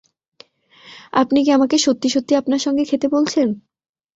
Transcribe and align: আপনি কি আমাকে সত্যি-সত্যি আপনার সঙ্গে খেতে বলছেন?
আপনি 1.13 1.39
কি 1.43 1.49
আমাকে 1.51 1.75
সত্যি-সত্যি 1.77 2.33
আপনার 2.35 2.59
সঙ্গে 2.59 2.83
খেতে 2.85 3.07
বলছেন? 3.07 3.47